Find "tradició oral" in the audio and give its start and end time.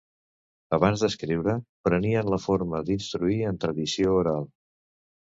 3.65-4.49